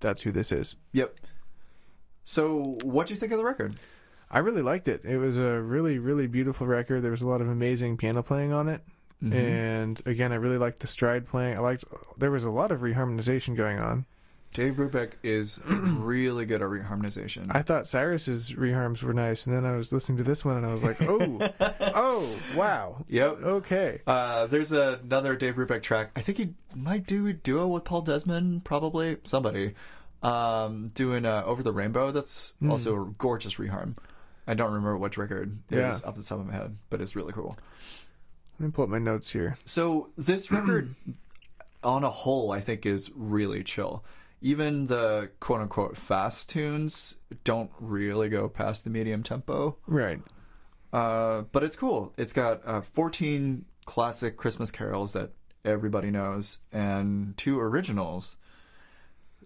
[0.00, 0.76] That's who this is.
[0.92, 1.16] Yep.
[2.24, 3.76] So what do you think of the record?
[4.30, 5.04] I really liked it.
[5.04, 7.02] It was a really, really beautiful record.
[7.02, 8.82] There was a lot of amazing piano playing on it.
[9.22, 9.32] Mm-hmm.
[9.32, 11.56] And again, I really liked the stride playing.
[11.56, 11.84] I liked,
[12.18, 14.04] there was a lot of reharmonization going on.
[14.52, 17.46] Dave Brubeck is really good at reharmonization.
[17.54, 20.66] I thought Cyrus's reharms were nice, and then I was listening to this one, and
[20.66, 21.38] I was like, "Oh,
[21.80, 23.38] oh, wow, yep.
[23.42, 26.10] okay." Uh, there's another Dave Brubeck track.
[26.16, 29.72] I think he might do a duo with Paul Desmond, probably somebody.
[30.22, 32.10] Um, doing uh, Over the Rainbow.
[32.10, 33.96] That's also a gorgeous reharm.
[34.46, 35.88] I don't remember which record it Yeah.
[35.88, 37.56] was off the top of my head, but it's really cool.
[38.58, 39.58] Let me pull up my notes here.
[39.64, 40.94] So this record,
[41.84, 44.04] on a whole, I think is really chill.
[44.40, 49.76] Even the quote unquote fast tunes don't really go past the medium tempo.
[49.86, 50.20] Right.
[50.92, 52.12] Uh, but it's cool.
[52.16, 55.30] It's got uh, 14 classic Christmas carols that
[55.64, 58.36] everybody knows and two originals.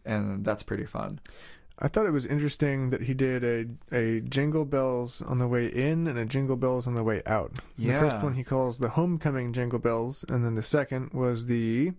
[0.04, 1.20] And that's pretty fun.
[1.78, 5.66] I thought it was interesting that he did a a Jingle Bells on the way
[5.66, 7.58] in and a Jingle Bells on the way out.
[7.76, 8.00] Yeah.
[8.00, 11.92] The first one he calls the Homecoming Jingle Bells, and then the second was the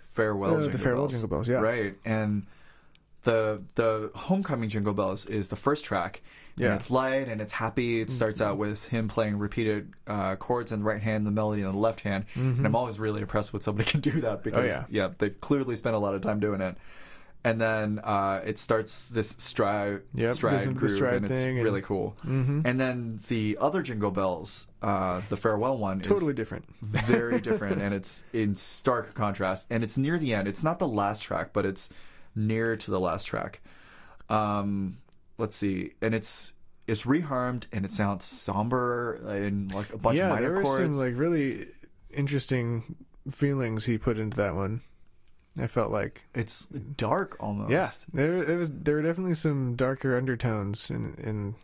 [0.00, 1.12] Farewell uh, Jingle the Farewell Bells.
[1.12, 1.48] Jingle Bells.
[1.48, 1.60] Yeah.
[1.60, 1.94] Right.
[2.04, 2.46] And
[3.22, 6.22] the the Homecoming Jingle Bells is the first track.
[6.54, 6.72] Yeah.
[6.72, 8.02] And it's light and it's happy.
[8.02, 11.62] It starts out with him playing repeated uh, chords in the right hand, the melody
[11.62, 12.26] in the left hand.
[12.34, 14.82] And I'm always really impressed when somebody can do that because, Mm-hmm.
[14.82, 15.08] Oh, yeah.
[15.16, 16.76] they've clearly spent a lot of time doing it.
[17.44, 21.82] And then uh, it starts this stride, Yep, stride groove, stride and it's and- really
[21.82, 22.16] cool.
[22.24, 22.64] Mhm.
[22.64, 26.66] And then the other Jingle Bells, uh, the farewell one, is Totally different.
[26.80, 29.66] very different, and it's in stark contrast.
[29.70, 30.46] And it's near the end.
[30.46, 31.90] It's not the last track, but it's
[32.36, 33.60] near to the last track.
[34.28, 34.98] Um,
[35.36, 36.54] let's see, and it's
[36.86, 40.62] it's reharmed, and it sounds somber and like a bunch yeah, of minor there were
[40.62, 40.96] chords.
[40.96, 41.66] some like really
[42.10, 42.94] interesting
[43.30, 44.82] feelings he put into that one.
[45.58, 47.70] I felt like it's dark almost.
[47.70, 51.54] yeah, there there was there were definitely some darker undertones in in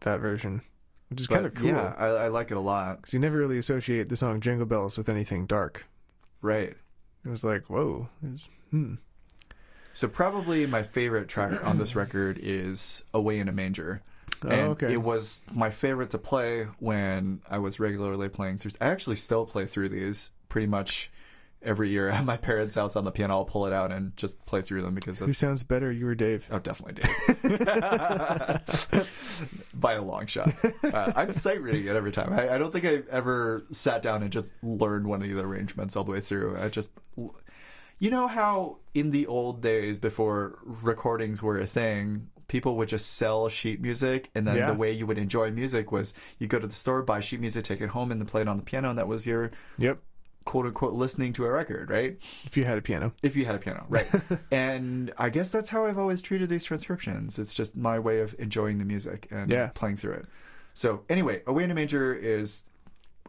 [0.00, 0.62] that version,
[1.08, 1.68] which is But, kind of cool.
[1.68, 3.02] Yeah, I, I like it a lot.
[3.02, 5.84] Because you never really associate the song Jingle Bells with anything dark.
[6.42, 6.76] Right.
[7.24, 8.08] It was like, whoa.
[8.22, 8.94] It's, hmm.
[9.92, 14.02] So probably my favorite track on this record is "Away in a Manger."
[14.44, 14.92] Oh, and okay.
[14.92, 18.72] it was my favorite to play when I was regularly playing through.
[18.80, 21.10] I actually still play through these pretty much
[21.66, 23.34] every year at my parents' house on the piano.
[23.34, 26.14] I'll pull it out and just play through them because Who sounds better, you or
[26.14, 26.48] Dave?
[26.50, 27.42] oh, definitely Dave
[29.74, 30.52] by a long shot.
[30.84, 32.32] Uh, I'm sight reading it every time.
[32.32, 35.96] I, I don't think I've ever sat down and just learned one of the arrangements
[35.96, 36.56] all the way through.
[36.58, 36.92] I just.
[37.98, 43.14] You know how in the old days before recordings were a thing, people would just
[43.14, 44.66] sell sheet music and then Yeah.
[44.66, 47.64] the way you would enjoy music was you go to the store, buy sheet music,
[47.64, 49.98] take it home and then play it on the piano and that was your Yep.
[50.46, 52.16] Quote unquote listening to a record, right?
[52.46, 53.12] If you had a piano.
[53.22, 54.06] If you had a piano, right?
[54.50, 57.38] and I guess that's how I've always treated these transcriptions.
[57.38, 59.70] It's just my way of enjoying the music and Yeah.
[59.74, 60.26] playing through it.
[60.72, 62.64] So anyway, Away in a Manger is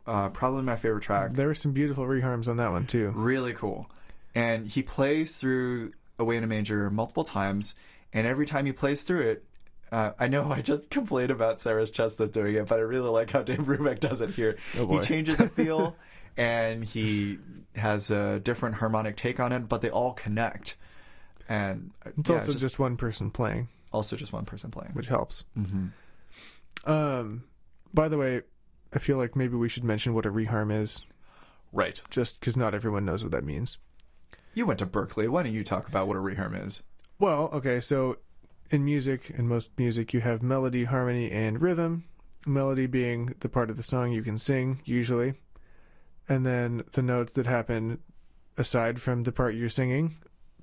[0.06, 3.12] uh, probably my favorite track There were some beautiful reharms on that one, too.
[3.15, 3.89] really cool.
[4.36, 7.75] And he plays through Away in a Manger multiple times,
[8.13, 9.43] and every time he plays through it,
[9.91, 13.32] uh, I know I just complained about Cyrus Chestnut doing it, but I really like
[13.32, 14.58] how Dave Brubeck does it here.
[14.77, 15.95] Oh, he changes the feel,
[16.38, 17.39] and he
[17.76, 20.78] has a different harmonic take on it, but they all connect.
[21.50, 24.91] And It's yeah, also just, one person playing, also just one person playing.
[24.93, 25.43] which helps.
[25.56, 25.88] hmm
[26.86, 27.43] Um,
[27.93, 28.41] by the way,
[28.93, 31.06] I feel like maybe we should mention what a reharm is.
[31.73, 32.02] Right.
[32.10, 33.78] just because not everyone knows what that means.
[34.54, 35.28] You went to Berklee.
[35.30, 36.82] Why don't you talk about what a reharm is?
[37.19, 38.17] Well, okay, so
[38.71, 42.06] in music, in most music, you have melody, harmony, and rhythm.
[42.45, 45.34] Melody being the part of the song you can sing, usually.
[46.29, 47.99] And then the notes that happen
[48.57, 50.15] aside from the part you're singing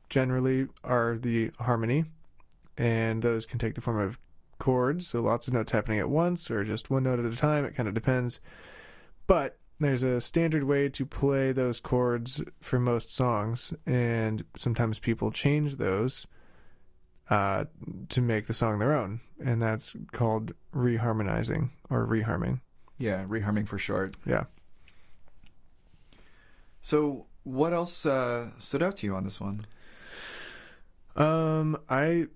[0.09, 2.05] generally are the harmony.
[2.77, 4.19] And those can take the form of
[4.59, 7.65] chords, so lots of notes happening at once or just one note at a time.
[7.65, 8.41] It kind of depends.
[9.27, 15.31] But there's a standard way to play those chords for most songs, and sometimes people
[15.31, 16.27] change those
[17.31, 17.65] uh,
[18.11, 22.61] to make the song their own, and that's called reharmonizing or reharming.
[22.99, 24.15] Yeah, reharming for short.
[24.25, 24.45] Yeah.
[26.85, 29.65] So, what else uh, stood out to you on this one?
[31.17, 32.27] Um, I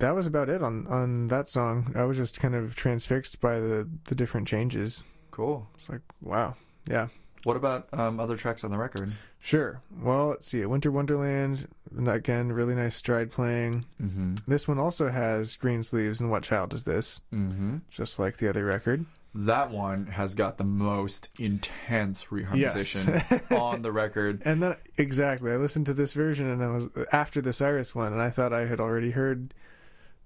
[0.00, 1.92] that was about it on on that song.
[1.94, 5.04] I was just kind of transfixed by the the different changes.
[5.30, 5.68] Cool.
[5.76, 6.56] It's like wow,
[6.88, 7.06] yeah,
[7.44, 9.12] What about um, other tracks on the record?
[9.38, 9.80] sure.
[10.02, 10.66] Well, let's see.
[10.66, 11.68] Winter Wonderland
[12.04, 13.84] again, really nice stride playing.
[14.02, 14.34] Mm-hmm.
[14.48, 17.22] This one also has Greensleeves and What Child Is This?
[17.32, 17.76] Mm-hmm.
[17.92, 19.06] Just like the other record.
[19.42, 24.42] That one has got the most intense reharmonization on the record.
[24.44, 28.12] And then exactly, I listened to this version and I was after the Cyrus one,
[28.12, 29.54] and I thought I had already heard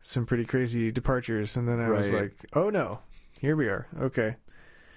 [0.01, 3.01] some pretty crazy departures, and then I was like, oh no,
[3.39, 3.87] here we are.
[4.01, 4.37] Okay,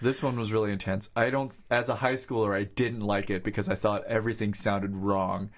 [0.01, 1.10] This one was really intense.
[1.15, 4.95] I don't, as a high schooler, I didn't like it because I thought everything sounded
[4.95, 5.49] wrong.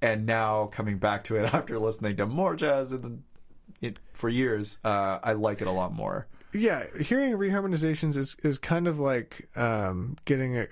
[0.00, 3.24] And now coming back to it after listening to more jazz and
[3.80, 6.28] it for years, uh, I like it a lot more.
[6.52, 10.66] Yeah, hearing reharmonizations is is kind of like um, getting uh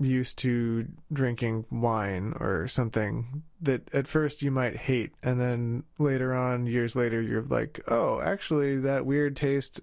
[0.00, 6.34] used to drinking wine or something that at first you might hate, and then later
[6.34, 9.80] on, years later, you're like, oh, actually, that weird taste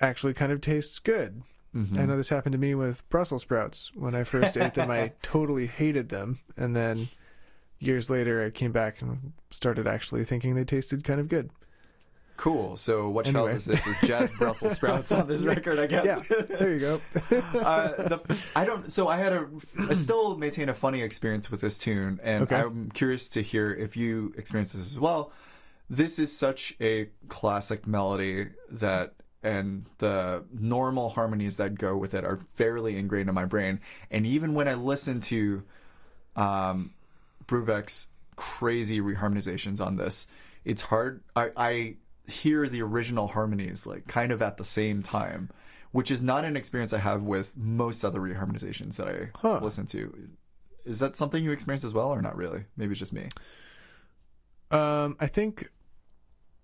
[0.00, 1.42] actually kind of tastes good.
[1.76, 1.98] Mhm.
[1.98, 3.92] I know this happened to me with Brussels sprouts.
[3.94, 6.38] When I first ate them, I totally hated them.
[6.56, 7.08] And then
[7.78, 11.50] years later, I came back and started actually thinking they tasted kind of good.
[12.40, 12.78] Cool.
[12.78, 13.56] So what child Anyway.
[13.56, 13.86] is this?
[13.86, 15.78] Is jazz Brussels sprouts on this record?
[15.78, 16.06] I guess.
[16.06, 16.20] Yeah,
[16.58, 17.00] there you go.
[17.58, 18.90] uh, the, I don't.
[18.90, 19.46] So I had a.
[19.90, 22.56] I still maintain a funny experience with this tune, and Okay.
[22.56, 25.32] I'm curious to hear if you experience this as well.
[25.90, 32.24] This is such a classic melody that, and the normal harmonies that go with it
[32.24, 33.80] are fairly ingrained in my brain.
[34.10, 35.62] And even when I listen to,
[36.36, 36.94] um,
[37.46, 40.26] Brubeck's crazy reharmonizations on this,
[40.64, 41.20] it's hard.
[41.36, 41.96] I, I
[42.30, 45.50] hear the original harmonies like kind of at the same time,
[45.92, 49.60] which is not an experience I have with most other reharmonizations that I Huh.
[49.62, 50.30] listen to.
[50.84, 52.64] Is that something you experience as well, or not really?
[52.76, 53.28] Maybe it's just me.
[54.70, 55.70] Um, I think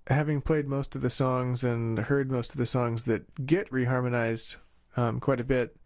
[0.08, 4.56] having played most of the songs and heard most of the songs that get reharmonized
[4.96, 5.76] um, quite a bit,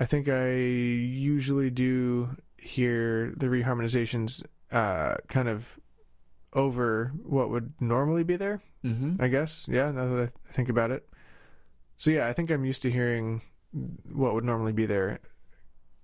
[0.00, 5.78] I think I usually do hear the reharmonizations uh, kind of
[6.52, 8.62] over what would normally be there.
[8.84, 9.20] Mm-hmm.
[9.20, 9.66] I guess.
[9.68, 11.08] Yeah, now that I think about it.
[11.96, 13.42] So yeah, I think I'm used to hearing
[14.12, 15.18] what would normally be there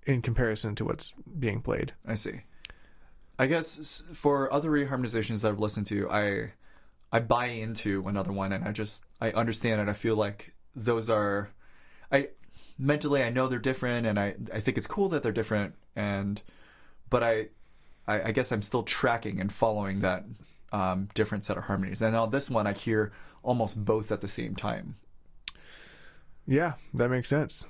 [0.05, 1.93] in comparison to what's being played.
[2.05, 2.41] I see.
[3.39, 6.53] I guess for other reharmonizations that I've listened to, I
[7.11, 9.89] I buy into another one, and I just I understand it.
[9.89, 11.49] I feel like those are,
[12.11, 12.29] I
[12.77, 16.41] mentally I know they're different, and I I think it's cool that they're different, and
[17.09, 17.47] but I
[18.07, 20.25] I, I guess I'm still tracking and following that
[20.71, 22.01] um, different set of harmonies.
[22.01, 23.11] And on this one, I hear
[23.43, 24.95] almost both at the same time.
[26.45, 27.65] Yeah, that makes sense.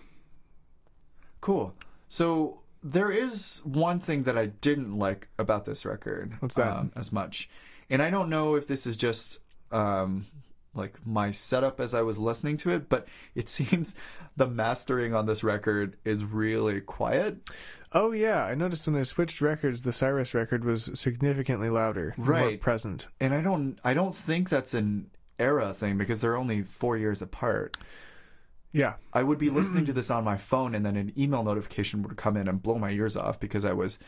[1.42, 1.74] Cool.
[2.08, 6.34] So there is one thing that I didn't like about this record.
[6.40, 6.76] What's that?
[6.76, 7.50] Um, as much,
[7.90, 9.40] and I don't know if this is just
[9.72, 10.26] um,
[10.74, 13.96] like my setup as I was listening to it, but it seems
[14.36, 17.38] the mastering on this record is really quiet.
[17.94, 22.28] Oh yeah, I noticed when I switched records, the Cyrus record was significantly louder, more
[22.28, 22.60] Right.
[22.62, 23.08] present.
[23.20, 27.22] and I don't I don't think that's an era thing because they're only four years
[27.22, 27.78] apart.
[28.72, 32.02] Yeah, I would be listening to this on my phone, and then an email notification
[32.04, 34.00] would come in and blow my ears off because I was,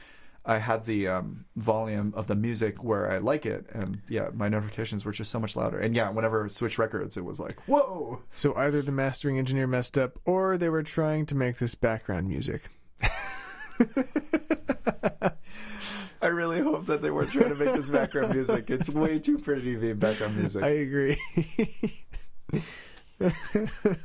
[0.43, 4.49] I had the um, volume of the music where I like it, and yeah, my
[4.49, 5.77] notifications were just so much louder.
[5.77, 8.23] And yeah, whenever I switched records, it was like, whoa.
[8.33, 12.27] so either the mastering engineer messed up, or they were trying to make this background
[12.27, 12.69] music.
[16.21, 18.69] I really hope that they weren't trying to make this background music.
[18.69, 20.63] It's way too pretty to be background music.
[20.63, 21.17] I agree.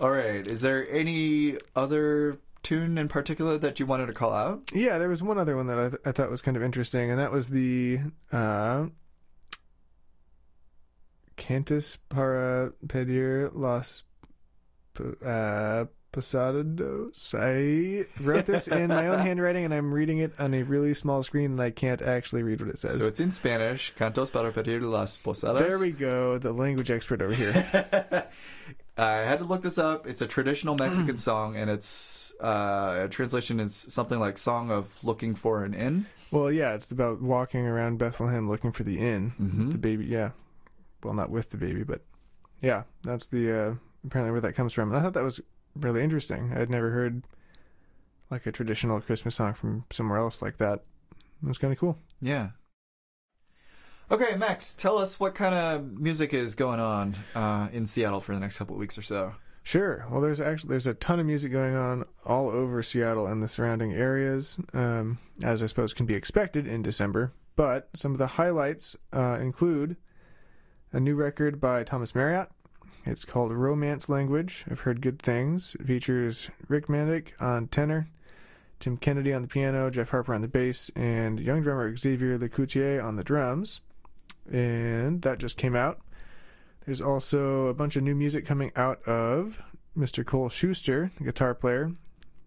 [0.00, 4.62] All right, is there any other tune in particular that you wanted to call out?
[4.72, 7.10] yeah, there was one other one that I, th- I thought was kind of interesting,
[7.10, 8.00] and that was the
[8.32, 8.86] uh,
[11.36, 14.02] Cantus para pedir las
[15.24, 17.34] uh, Posados.
[17.34, 21.22] I wrote this in my own handwriting, and I'm reading it on a really small
[21.22, 22.98] screen, and I can't actually read what it says.
[23.00, 23.92] So it's in Spanish.
[23.98, 25.60] Cantos para pedir las posadas.
[25.60, 28.26] there we go, the language expert over here.
[28.98, 30.06] I had to look this up.
[30.06, 35.34] It's a traditional Mexican song, and its uh, translation is something like "Song of Looking
[35.34, 39.32] for an Inn." well, yeah, it's about walking around Bethlehem looking for the inn.
[39.40, 39.72] Mhm.
[39.72, 40.30] The baby, yeah.
[41.02, 42.02] Well, not with the baby, but
[42.60, 43.74] yeah, that's the uh,
[44.06, 44.90] apparently where that comes from.
[44.90, 45.40] And I thought that was
[45.74, 46.52] really interesting.
[46.54, 47.22] I'd never heard
[48.30, 50.84] like a traditional Christmas song from somewhere else like that.
[51.42, 51.98] It was kind of cool.
[52.20, 52.50] Yeah.
[54.10, 58.34] Okay, Max, tell us what kind of music is going on uh, in Seattle for
[58.34, 59.34] the next couple of weeks or so.
[59.62, 60.06] Sure.
[60.10, 63.48] Well, there's actually there's a ton of music going on all over Seattle and the
[63.48, 67.32] surrounding areas, um, as I suppose can be expected in December.
[67.56, 69.96] But some of the highlights uh, include
[70.92, 72.48] a new record by Thomas Marriott.
[73.04, 74.64] It's called Romance Language.
[74.70, 75.74] I've heard good things.
[75.80, 78.08] It features Rick Mandyck on tenor,
[78.78, 83.02] Tim Kennedy on the piano, Jeff Harper on the bass, and young drummer Xavier Lecouturier
[83.02, 83.80] on the drums.
[84.50, 86.00] And that just came out.
[86.84, 89.62] There's also a bunch of new music coming out of
[89.96, 90.24] Mr.
[90.24, 91.92] Cole Schuster, the guitar player,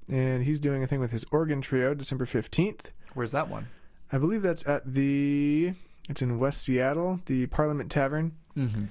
[0.10, 2.91] and he's doing a thing with his organ trio December 15th.
[3.14, 3.68] Where's that one?
[4.12, 5.74] I believe that's at the
[6.10, 8.34] it's in West Seattle, the Parliament Tavern.
[8.58, 8.86] Mm-hmm.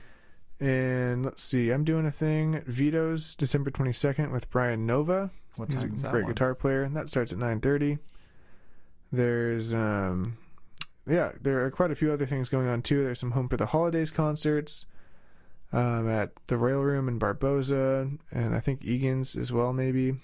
[0.62, 5.32] And let's see, I'm doing a thing at Vito's December 22nd with Brian Nova.
[5.56, 6.32] What He's a is that great one?
[6.32, 6.84] guitar player.
[6.84, 7.98] and That starts at 9:30.
[9.10, 10.38] There's um
[11.06, 13.02] yeah, there are quite a few other things going on too.
[13.02, 14.86] There's some Home for the Holidays concerts
[15.72, 20.14] um, at the Royal Room in Barboza, and I think Egan's as well, maybe.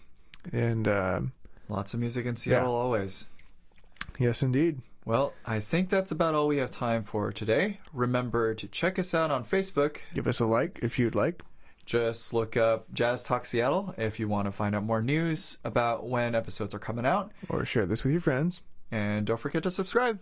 [0.53, 1.33] And um,
[1.69, 3.27] Lots of music in Seattle always.
[4.21, 4.83] yes, indeed.
[5.09, 7.81] Well, I think that's about all we have time for today.
[7.95, 10.01] Remember to check us out on Facebook.
[10.13, 11.41] Give us a like if you'd like.
[11.87, 16.07] Just look up Jazz Talk Seattle if you want to find out more news about
[16.07, 17.33] when episodes are coming out.
[17.49, 18.61] or share this with your friends.
[18.91, 20.19] And don't forget to subscribe.